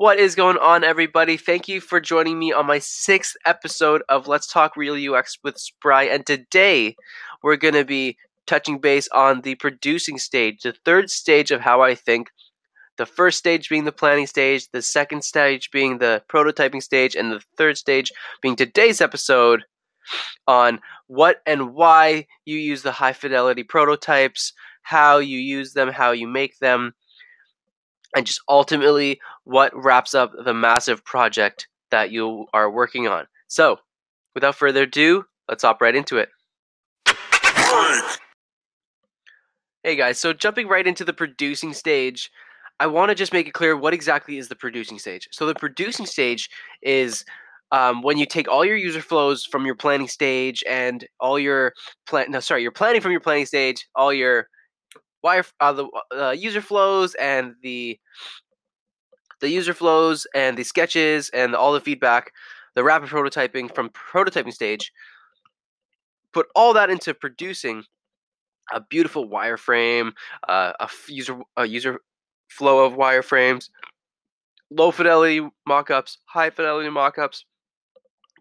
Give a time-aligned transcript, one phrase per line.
[0.00, 1.36] What is going on, everybody?
[1.36, 5.58] Thank you for joining me on my sixth episode of Let's Talk Real UX with
[5.58, 6.04] Spry.
[6.04, 6.96] And today
[7.42, 8.16] we're going to be
[8.46, 12.30] touching base on the producing stage, the third stage of how I think.
[12.96, 17.30] The first stage being the planning stage, the second stage being the prototyping stage, and
[17.30, 18.10] the third stage
[18.40, 19.64] being today's episode
[20.46, 26.12] on what and why you use the high fidelity prototypes, how you use them, how
[26.12, 26.94] you make them,
[28.14, 33.26] and just ultimately what wraps up the massive project that you are working on.
[33.48, 33.78] So,
[34.34, 36.28] without further ado, let's hop right into it.
[39.82, 42.30] Hey guys, so jumping right into the producing stage,
[42.78, 45.26] I want to just make it clear what exactly is the producing stage.
[45.32, 46.50] So, the producing stage
[46.82, 47.24] is
[47.72, 51.72] um, when you take all your user flows from your planning stage and all your
[52.06, 54.48] plan no sorry you're planning from your planning stage all your
[55.22, 57.98] wire uh, the uh, user flows and the
[59.40, 62.32] the user flows and the sketches and all the feedback
[62.74, 64.92] the rapid prototyping from prototyping stage
[66.32, 67.82] put all that into producing
[68.72, 70.12] a beautiful wireframe
[70.48, 72.00] uh, a user a user
[72.48, 73.70] flow of wireframes
[74.70, 77.44] low fidelity mockups high fidelity mockups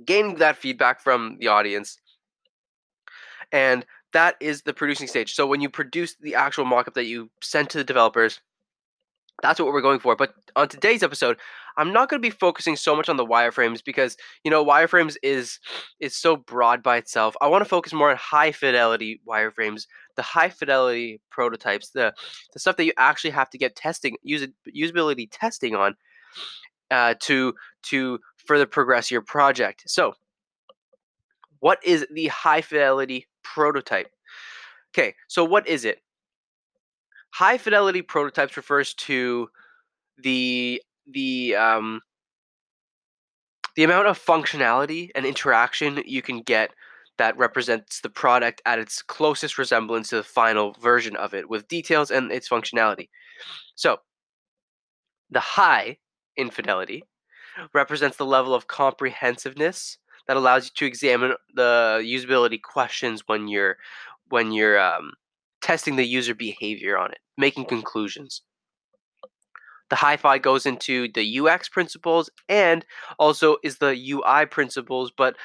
[0.06, 2.00] gaining that feedback from the audience.
[3.52, 5.34] And that is the producing stage.
[5.34, 8.42] So when you produce the actual mockup that you send to the developers,
[9.42, 10.16] that's what we're going for.
[10.16, 11.38] But on today's episode,
[11.78, 15.16] I'm not going to be focusing so much on the wireframes because you know wireframes
[15.24, 15.60] is
[16.00, 17.36] is so broad by itself.
[17.42, 19.86] I want to focus more on high fidelity wireframes,
[20.18, 22.14] the high fidelity prototypes, the
[22.54, 25.96] the stuff that you actually have to get testing, usability testing on
[26.92, 29.84] uh, to to further progress your project.
[29.88, 30.16] So,
[31.60, 34.12] what is the high fidelity prototype?
[34.94, 36.00] Okay, so what is it?
[37.32, 39.50] High fidelity prototypes refers to
[40.18, 42.02] the the um,
[43.76, 46.72] the amount of functionality and interaction you can get
[47.18, 51.68] that represents the product at its closest resemblance to the final version of it with
[51.68, 53.10] details and its functionality.
[53.76, 53.98] So,
[55.30, 55.98] the high
[56.38, 57.04] infidelity
[57.74, 59.98] represents the level of comprehensiveness
[60.30, 63.78] that allows you to examine the usability questions when you're
[64.30, 65.14] when you're um,
[65.60, 68.44] testing the user behavior on it, making conclusions.
[69.90, 72.86] The hi-fi goes into the UX principles and
[73.18, 75.36] also is the UI principles, but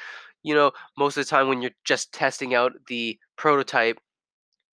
[0.43, 3.97] you know, most of the time when you're just testing out the prototype,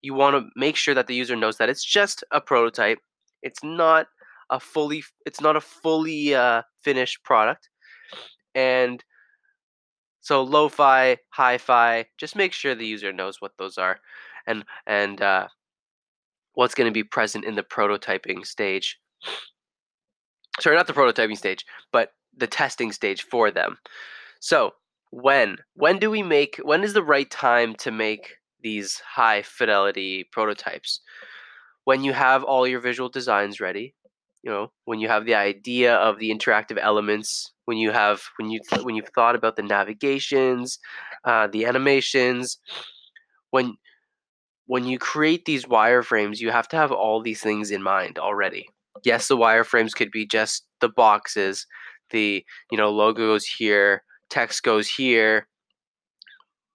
[0.03, 2.99] you want to make sure that the user knows that it's just a prototype.
[3.41, 4.05] It's not
[4.51, 7.69] a fully it's not a fully uh, finished product
[8.53, 9.03] and
[10.23, 13.99] so lo-fi hi-fi just make sure the user knows what those are
[14.47, 15.47] and and uh,
[16.53, 18.99] what's going to be present in the prototyping stage.
[20.61, 23.77] Sorry not the prototyping stage but the testing stage for them.
[24.39, 24.71] So
[25.11, 30.23] when when do we make when is the right time to make these high fidelity
[30.31, 31.01] prototypes?
[31.83, 33.93] When you have all your visual designs ready
[34.43, 38.49] you know when you have the idea of the interactive elements when you have when
[38.49, 40.79] you when you've thought about the navigations
[41.25, 42.59] uh, the animations
[43.51, 43.75] when
[44.65, 48.67] when you create these wireframes you have to have all these things in mind already.
[49.03, 51.65] Yes the wireframes could be just the boxes
[52.11, 55.47] the you know logo goes here text goes here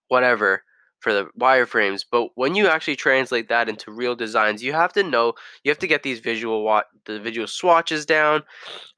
[0.09, 0.62] whatever
[1.00, 2.04] for the wireframes.
[2.10, 5.78] But when you actually translate that into real designs, you have to know you have
[5.78, 8.42] to get these visual wa- the visual swatches down,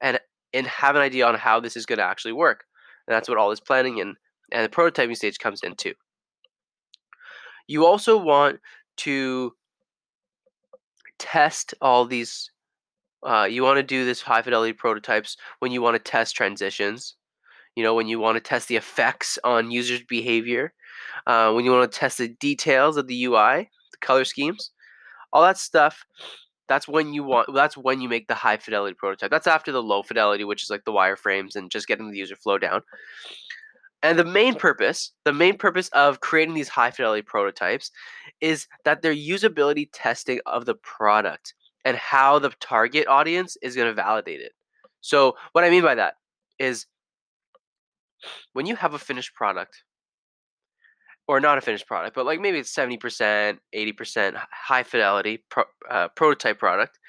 [0.01, 0.19] and
[0.53, 2.65] and have an idea on how this is going to actually work.
[3.07, 4.15] And that's what all this planning and
[4.51, 5.93] and the prototyping stage comes into.
[7.67, 8.59] You also want
[8.97, 9.53] to
[11.19, 12.51] test all these.
[13.23, 17.15] Uh, you want to do this high fidelity prototypes when you want to test transitions.
[17.75, 20.73] You know, when you want to test the effects on users' behavior
[21.27, 24.71] uh, when you want to test the details of the UI, the color schemes,
[25.33, 26.05] all that stuff.
[26.67, 27.53] That's when you want.
[27.53, 29.29] That's when you make the high fidelity prototype.
[29.29, 32.35] That's after the low fidelity, which is like the wireframes and just getting the user
[32.35, 32.81] flow down.
[34.03, 37.91] And the main purpose, the main purpose of creating these high fidelity prototypes
[38.39, 41.53] is that they're usability testing of the product
[41.85, 44.53] and how the target audience is going to validate it.
[45.01, 46.15] So, what I mean by that
[46.57, 46.87] is
[48.53, 49.83] when you have a finished product,
[51.31, 56.09] or not a finished product, but like maybe it's 70%, 80% high fidelity pro, uh,
[56.09, 56.99] prototype product,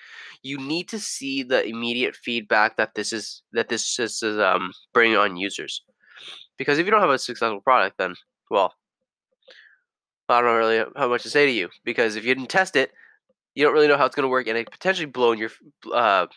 [0.44, 5.16] you need to see the immediate feedback that this is that this is um, bringing
[5.16, 5.82] on users.
[6.56, 8.14] Because if you don't have a successful product, then
[8.48, 8.74] well,
[10.28, 11.68] I don't really how much to say to you.
[11.84, 12.92] Because if you didn't test it,
[13.56, 15.50] you don't really know how it's going to work, and it potentially blow in your
[15.92, 16.28] uh,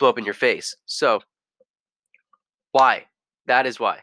[0.00, 0.74] blow up in your face.
[0.84, 1.20] So,
[2.72, 3.04] why?
[3.46, 4.00] That is why.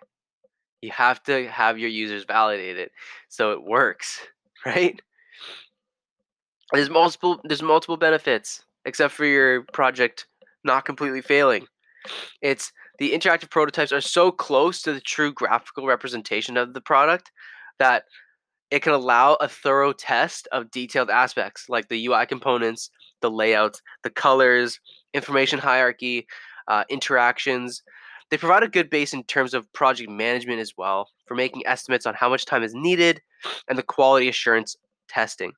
[0.83, 2.91] You have to have your users validate it
[3.29, 4.19] so it works,
[4.65, 5.01] right?
[6.73, 10.27] There's multiple there's multiple benefits except for your project
[10.65, 11.67] not completely failing.
[12.41, 17.31] It's the interactive prototypes are so close to the true graphical representation of the product
[17.79, 18.03] that
[18.69, 22.89] it can allow a thorough test of detailed aspects like the UI components,
[23.21, 24.81] the layouts, the colors,
[25.13, 26.27] information hierarchy,
[26.67, 27.83] uh, interactions.
[28.33, 32.07] They provide a good base in terms of project management as well for making estimates
[32.07, 33.21] on how much time is needed
[33.67, 34.75] and the quality assurance
[35.07, 35.51] testing.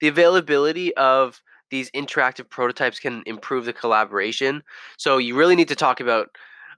[0.00, 1.40] The availability of
[1.70, 4.64] these interactive prototypes can improve the collaboration.
[4.98, 6.30] So you really need to talk about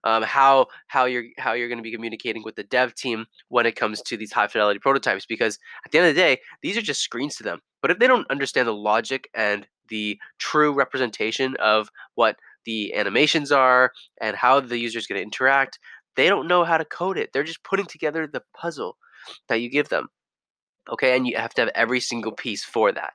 [0.04, 3.64] um, how how you're how you're going to be communicating with the dev team when
[3.64, 5.24] it comes to these high fidelity prototypes.
[5.24, 7.62] Because at the end of the day, these are just screens to them.
[7.80, 13.50] But if they don't understand the logic and the true representation of what the animations
[13.50, 15.78] are and how the user is going to interact,
[16.16, 17.30] they don't know how to code it.
[17.32, 18.96] They're just putting together the puzzle
[19.48, 20.08] that you give them.
[20.90, 23.12] Okay, and you have to have every single piece for that.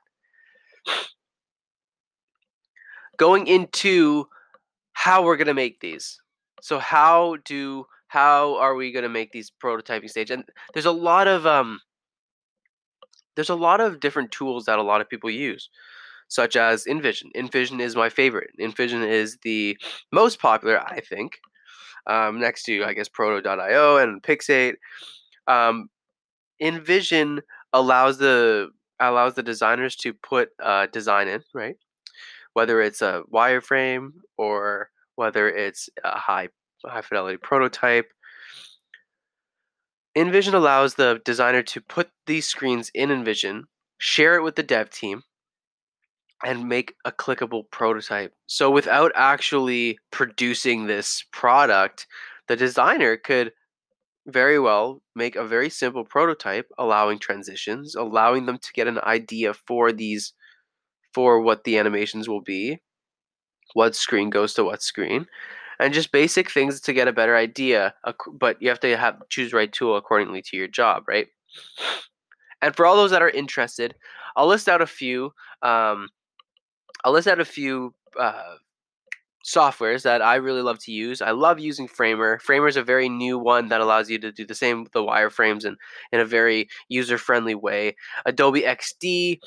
[3.16, 4.26] Going into
[4.92, 6.20] how we're going to make these.
[6.60, 10.30] So how do how are we going to make these prototyping stage?
[10.30, 10.44] And
[10.74, 11.80] there's a lot of um
[13.34, 15.70] there's a lot of different tools that a lot of people use
[16.32, 17.30] such as InVision.
[17.36, 18.50] InVision is my favorite.
[18.60, 19.76] InVision is the
[20.12, 21.38] most popular, I think,
[22.06, 24.74] um, next to I guess Proto.io and Pixate.
[25.46, 25.88] Um,
[26.62, 27.40] InVision
[27.72, 28.70] allows the
[29.00, 31.76] allows the designers to put uh, design in, right?
[32.54, 36.48] Whether it's a wireframe or whether it's a high
[36.84, 38.06] high fidelity prototype.
[40.16, 43.62] InVision allows the designer to put these screens in InVision,
[43.98, 45.22] share it with the dev team,
[46.44, 48.32] and make a clickable prototype.
[48.46, 52.06] So without actually producing this product,
[52.48, 53.52] the designer could
[54.26, 59.54] very well make a very simple prototype allowing transitions, allowing them to get an idea
[59.54, 60.32] for these
[61.14, 62.78] for what the animations will be,
[63.74, 65.26] what screen goes to what screen,
[65.78, 67.94] and just basic things to get a better idea,
[68.38, 71.26] but you have to have choose right tool accordingly to your job, right?
[72.62, 73.94] And for all those that are interested,
[74.36, 76.08] I'll list out a few um,
[77.04, 78.54] I'll list out a few uh,
[79.44, 81.20] softwares that I really love to use.
[81.20, 82.38] I love using Framer.
[82.38, 85.02] Framer is a very new one that allows you to do the same with the
[85.02, 85.76] wireframes and
[86.12, 87.96] in a very user-friendly way.
[88.24, 89.40] Adobe XD,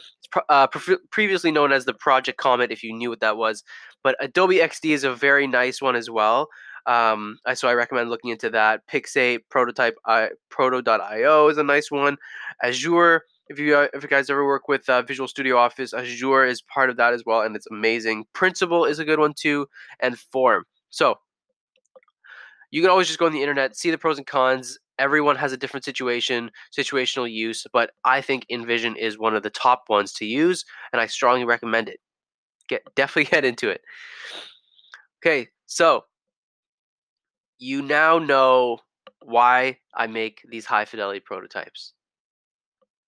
[0.50, 3.64] uh, pre- previously known as the Project Comet, if you knew what that was,
[4.04, 6.48] but Adobe XD is a very nice one as well.
[6.88, 8.82] Um, so I recommend looking into that.
[8.88, 12.18] Pixate, Prototype, I, Proto.io is a nice one.
[12.62, 16.46] Azure if you uh, if you guys ever work with uh, Visual Studio Office, Azure
[16.46, 18.26] is part of that as well, and it's amazing.
[18.34, 19.68] Principle is a good one too,
[20.00, 20.66] and Form.
[20.90, 21.16] So
[22.72, 24.78] you can always just go on the internet, see the pros and cons.
[24.98, 29.50] Everyone has a different situation, situational use, but I think InVision is one of the
[29.50, 30.64] top ones to use,
[30.94, 32.00] and I strongly recommend it.
[32.70, 33.82] Get definitely get into it.
[35.24, 36.06] Okay, so
[37.60, 38.80] you now know
[39.24, 41.94] why I make these high fidelity prototypes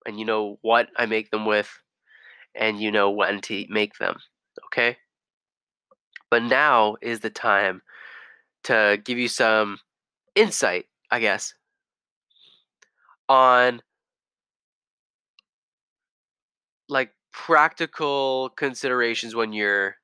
[0.07, 1.69] and you know what I make them with,
[2.55, 4.17] and you know when to make them.
[4.67, 4.97] Okay?
[6.31, 7.81] But now is the time
[8.63, 9.79] to give you some
[10.35, 11.53] insight, I guess,
[13.29, 13.81] on
[16.89, 19.95] like practical considerations when you're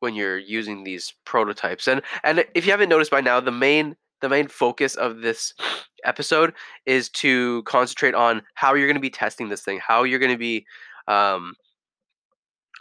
[0.00, 1.88] when you're using these prototypes.
[1.88, 5.52] And and if you haven't noticed by now, the main the main focus of this
[6.04, 6.54] episode
[6.86, 10.32] is to concentrate on how you're going to be testing this thing, how you're going
[10.32, 10.66] to be
[11.08, 11.54] um,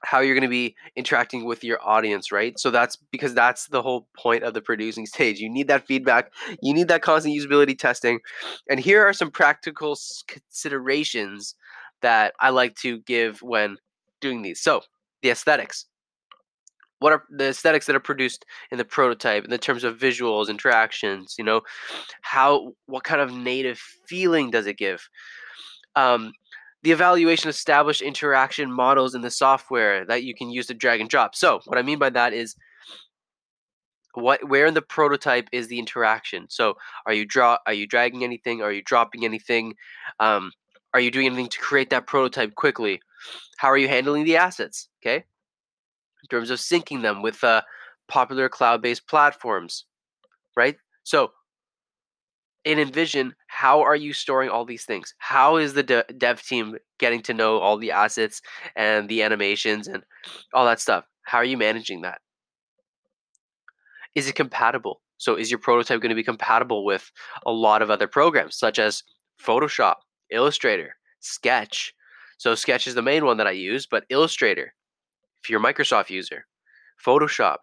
[0.03, 2.59] how you're going to be interacting with your audience, right?
[2.59, 5.39] So that's because that's the whole point of the producing stage.
[5.39, 8.19] You need that feedback, you need that constant usability testing.
[8.69, 11.55] And here are some practical considerations
[12.01, 13.77] that I like to give when
[14.21, 14.61] doing these.
[14.61, 14.81] So,
[15.21, 15.85] the aesthetics
[16.99, 20.49] what are the aesthetics that are produced in the prototype in the terms of visuals
[20.49, 21.61] interactions you know
[22.21, 25.07] how what kind of native feeling does it give?
[25.95, 26.33] Um,
[26.83, 31.09] the evaluation established interaction models in the software that you can use to drag and
[31.09, 31.35] drop.
[31.35, 32.55] So what i mean by that is
[34.13, 36.47] what where in the prototype is the interaction?
[36.49, 36.75] So
[37.05, 38.61] are you draw are you dragging anything?
[38.61, 39.75] Are you dropping anything?
[40.19, 40.51] Um,
[40.93, 43.01] are you doing anything to create that prototype quickly?
[43.57, 44.89] How are you handling the assets?
[45.03, 45.25] Okay
[46.25, 47.61] in terms of syncing them with uh,
[48.07, 49.85] popular cloud-based platforms,
[50.55, 50.75] right?
[51.03, 51.31] So
[52.63, 55.13] in InVision, how are you storing all these things?
[55.19, 58.41] How is the de- dev team getting to know all the assets
[58.75, 60.03] and the animations and
[60.53, 61.05] all that stuff?
[61.25, 62.19] How are you managing that?
[64.15, 65.01] Is it compatible?
[65.17, 67.09] So, is your prototype going to be compatible with
[67.45, 69.03] a lot of other programs such as
[69.41, 69.95] Photoshop,
[70.31, 71.93] Illustrator, Sketch?
[72.37, 74.73] So, Sketch is the main one that I use, but Illustrator,
[75.45, 76.47] if you're a Microsoft user,
[77.03, 77.57] Photoshop.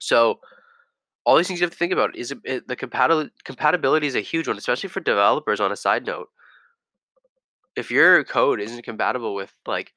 [0.00, 0.40] So,
[1.24, 4.20] all these things you have to think about is it, the compatibility compatibility is a
[4.20, 5.60] huge one, especially for developers.
[5.60, 6.28] On a side note,
[7.76, 9.92] if your code isn't compatible with like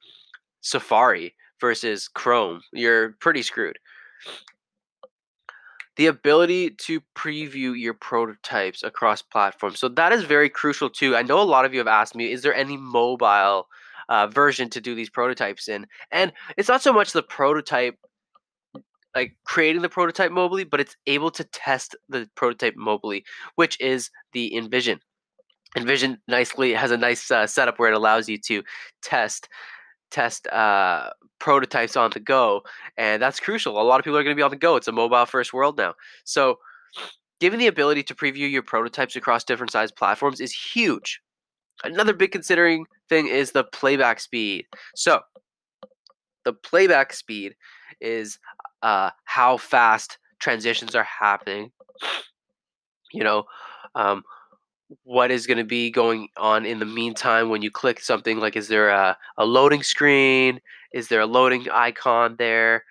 [0.62, 3.78] Safari versus Chrome, you're pretty screwed.
[5.96, 9.78] The ability to preview your prototypes across platforms.
[9.78, 11.14] So that is very crucial too.
[11.14, 13.68] I know a lot of you have asked me, is there any mobile
[14.08, 15.86] uh, version to do these prototypes in?
[16.10, 17.96] And it's not so much the prototype
[19.14, 23.22] like creating the prototype mobily, but it's able to test the prototype mobily,
[23.54, 24.98] which is the Envision.
[25.76, 28.62] InVision nicely has a nice uh, setup where it allows you to
[29.02, 29.48] test
[30.10, 32.62] test uh, prototypes on the go,
[32.96, 33.80] and that's crucial.
[33.80, 34.76] A lot of people are going to be on the go.
[34.76, 35.94] It's a mobile first world now,
[36.24, 36.58] so
[37.40, 41.20] given the ability to preview your prototypes across different size platforms is huge.
[41.82, 44.66] Another big considering thing is the playback speed.
[44.94, 45.20] So
[46.44, 47.56] the playback speed
[48.00, 48.38] is
[48.82, 51.72] uh, how fast transitions are happening.
[53.12, 53.44] You know,
[53.94, 54.24] um,
[55.04, 58.56] what is going to be going on in the meantime when you click something like
[58.56, 60.60] is there a, a loading screen
[60.92, 62.84] is there a loading icon there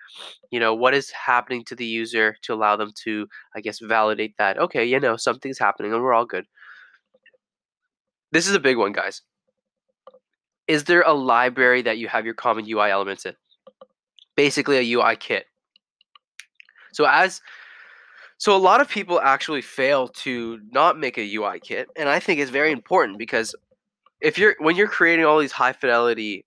[0.50, 4.34] you know what is happening to the user to allow them to i guess validate
[4.38, 6.44] that okay you know something's happening and we're all good
[8.34, 9.22] this is a big one guys.
[10.66, 13.34] Is there a library that you have your common ui elements in?
[14.36, 15.46] Basically a ui kit.
[16.92, 17.40] So as
[18.38, 22.18] so a lot of people actually fail to not make a UI kit, and I
[22.18, 23.54] think it's very important because
[24.20, 26.44] if you're when you're creating all these high fidelity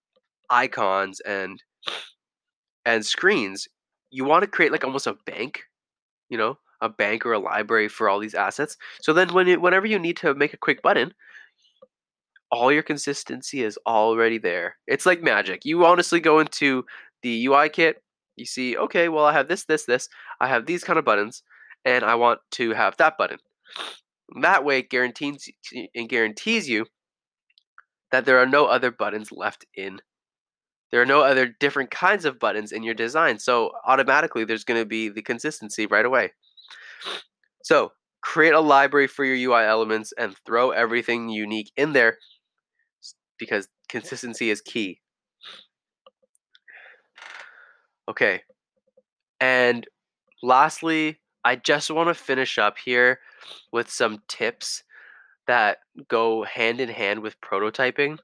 [0.49, 1.63] icons and
[2.85, 3.67] and screens,
[4.11, 5.63] you want to create like almost a bank,
[6.29, 8.77] you know, a bank or a library for all these assets.
[9.01, 11.13] So then when it, whenever you need to make a quick button,
[12.51, 14.77] all your consistency is already there.
[14.87, 15.65] It's like magic.
[15.65, 16.85] You honestly go into
[17.23, 18.01] the UI kit,
[18.35, 20.07] you see, okay, well I have this, this, this.
[20.39, 21.43] I have these kind of buttons
[21.83, 23.39] and I want to have that button.
[24.41, 25.49] That way it guarantees
[25.95, 26.85] and guarantees you
[28.11, 29.99] that there are no other buttons left in.
[30.91, 33.39] There are no other different kinds of buttons in your design.
[33.39, 36.31] So automatically there's going to be the consistency right away.
[37.63, 42.17] So create a library for your UI elements and throw everything unique in there
[43.37, 44.99] because consistency is key.
[48.09, 48.41] Okay.
[49.39, 49.85] And
[50.41, 53.19] lastly, I just want to finish up here
[53.71, 54.83] with some tips
[55.47, 55.77] that
[56.07, 58.17] go hand in hand with prototyping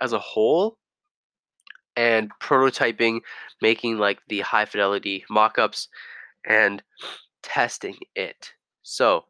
[0.00, 0.78] as a whole
[1.96, 3.20] and prototyping,
[3.60, 5.88] making like the high fidelity mockups
[6.48, 6.82] and
[7.42, 8.52] testing it.
[8.82, 9.24] So,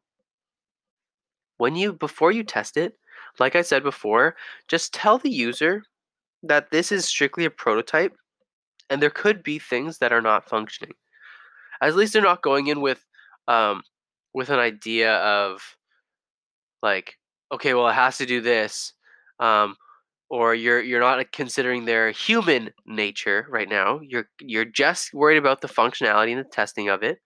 [1.56, 2.98] when you before you test it,
[3.38, 4.36] like I said before,
[4.68, 5.82] just tell the user
[6.42, 8.14] that this is strictly a prototype
[8.88, 10.94] and there could be things that are not functioning.
[11.80, 13.04] At least they're not going in with
[13.48, 13.82] um,
[14.34, 15.76] with an idea of
[16.82, 17.16] like,
[17.52, 18.92] okay, well, it has to do this,
[19.38, 19.76] um,
[20.28, 24.00] or you're you're not considering their human nature right now.
[24.02, 27.18] You're you're just worried about the functionality and the testing of it,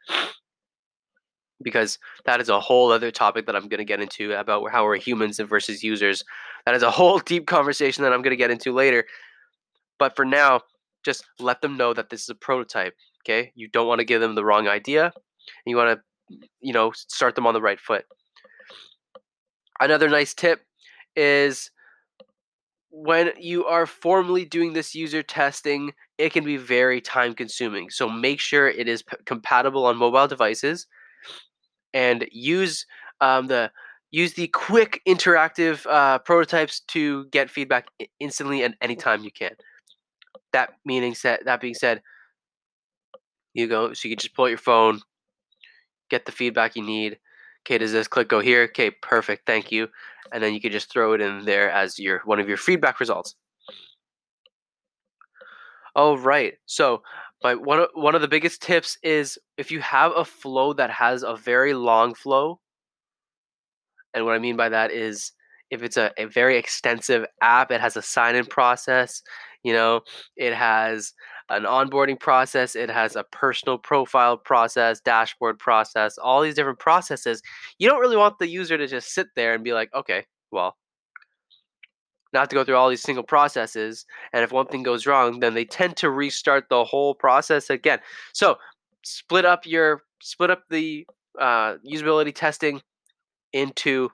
[1.63, 4.85] because that is a whole other topic that I'm going to get into about how
[4.85, 6.25] we're humans versus users.
[6.67, 9.05] That is a whole deep conversation that I'm going to get into later.
[9.99, 10.63] But for now,
[11.05, 12.95] just let them know that this is a prototype.
[13.23, 15.13] Okay, you don't want to give them the wrong idea.
[15.67, 16.05] You want to
[16.61, 18.05] you know, start them on the right foot.
[19.81, 20.63] Another nice tip
[21.17, 21.71] is
[22.91, 27.91] when you are formally doing this user testing, it can be very time consuming.
[27.91, 30.87] So make sure it is p- compatible on mobile devices
[31.95, 32.85] and use
[33.21, 33.71] um, the
[34.11, 37.87] use the quick interactive uh, prototypes to get feedback
[38.21, 39.53] instantly and anytime you can.
[40.53, 42.03] That meaning said that being said,
[43.55, 45.01] you go so you can just pull out your phone,
[46.11, 47.19] get the feedback you need.
[47.67, 48.65] Okay, does this click go here?
[48.65, 49.89] Okay, perfect, thank you.
[50.33, 53.01] And then you can just throw it in there as your one of your feedback
[53.01, 53.37] results.
[55.97, 56.55] All right.
[56.67, 57.03] So,
[57.45, 60.91] my one of, one of the biggest tips is if you have a flow that
[60.91, 62.59] has a very long flow,
[64.15, 65.33] and what I mean by that is
[65.71, 69.23] if it's a, a very extensive app, it has a sign-in process,
[69.63, 70.01] you know,
[70.37, 71.13] it has
[71.51, 77.43] an onboarding process, it has a personal profile process, dashboard process, all these different processes.
[77.79, 80.77] You don't really want the user to just sit there and be like, okay, well,
[82.35, 84.05] not to go through all these single processes.
[84.33, 88.01] And if one thing goes wrong, then they tend to restart the whole process again.
[88.35, 88.57] So
[89.05, 91.07] split up your split up the
[91.41, 92.83] uh, usability testing
[93.53, 94.11] into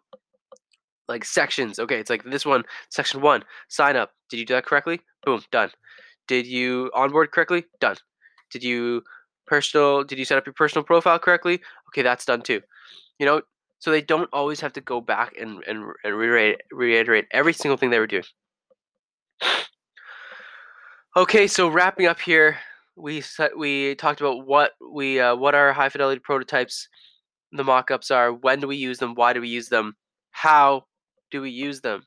[1.08, 1.78] like sections.
[1.78, 4.12] Okay, it's like this one, section one, sign up.
[4.28, 5.00] Did you do that correctly?
[5.24, 5.70] Boom, done.
[6.28, 7.64] Did you onboard correctly?
[7.80, 7.96] Done.
[8.52, 9.02] Did you
[9.46, 10.04] personal?
[10.04, 11.60] Did you set up your personal profile correctly?
[11.88, 12.60] Okay, that's done too.
[13.18, 13.42] You know,
[13.80, 17.76] so they don't always have to go back and and, and reiterate, reiterate every single
[17.76, 18.22] thing they were doing.
[21.16, 22.58] Okay, so wrapping up here,
[22.96, 23.22] we
[23.56, 26.88] we talked about what we uh, what our high fidelity prototypes,
[27.50, 28.32] the mockups are.
[28.32, 29.14] When do we use them?
[29.16, 29.96] Why do we use them?
[30.30, 30.84] How
[31.32, 32.04] do we use them?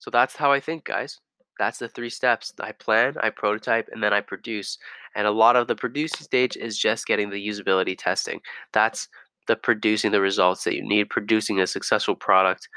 [0.00, 1.18] So that's how I think, guys.
[1.58, 2.52] That's the three steps.
[2.60, 4.78] I plan, I prototype, and then I produce.
[5.14, 8.40] And a lot of the producing stage is just getting the usability testing.
[8.72, 9.08] That's
[9.48, 12.68] the producing the results that you need, producing a successful product,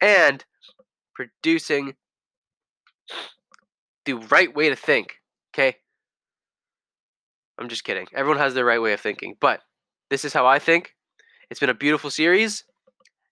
[0.00, 0.44] and
[1.14, 1.94] producing
[4.06, 5.16] the right way to think.
[5.54, 5.76] Okay?
[7.58, 8.06] I'm just kidding.
[8.14, 9.60] Everyone has their right way of thinking, but
[10.08, 10.94] this is how I think.
[11.50, 12.64] It's been a beautiful series,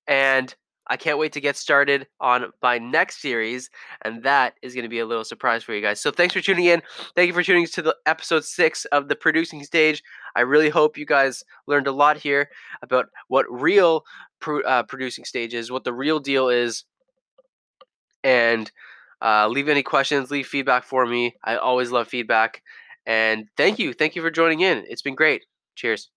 [0.06, 0.54] and
[0.88, 3.70] I can't wait to get started on my next series,
[4.02, 6.00] and that is going to be a little surprise for you guys.
[6.00, 6.82] So thanks for tuning in.
[7.14, 10.02] Thank you for tuning to the episode six of the producing stage.
[10.36, 12.48] I really hope you guys learned a lot here
[12.82, 14.04] about what real
[14.66, 16.84] uh, producing stage is, what the real deal is,
[18.24, 18.70] and
[19.20, 21.34] uh, leave any questions, leave feedback for me.
[21.44, 22.62] I always love feedback.
[23.06, 23.92] And thank you.
[23.92, 24.84] Thank you for joining in.
[24.88, 25.46] It's been great.
[25.74, 26.10] Cheers.